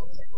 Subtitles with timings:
[0.00, 0.37] Okay.